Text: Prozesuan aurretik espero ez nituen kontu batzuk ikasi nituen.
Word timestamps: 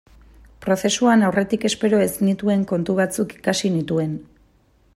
Prozesuan 0.65 1.25
aurretik 1.27 1.67
espero 1.69 1.99
ez 2.05 2.09
nituen 2.29 2.63
kontu 2.73 2.97
batzuk 3.01 3.37
ikasi 3.41 3.73
nituen. 3.75 4.17